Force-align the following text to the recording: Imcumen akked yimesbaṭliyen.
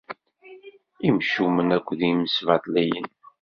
Imcumen 1.07 1.67
akked 1.77 1.99
yimesbaṭliyen. 2.07 3.07